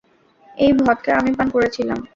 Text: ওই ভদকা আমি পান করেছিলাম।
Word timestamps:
ওই 0.57 0.71
ভদকা 0.79 1.11
আমি 1.19 1.31
পান 1.37 1.47
করেছিলাম। 1.55 1.99